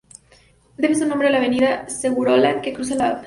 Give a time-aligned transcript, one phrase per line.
[0.77, 3.19] Debe su nombre a la Avenida Segurola, que cruza la Av.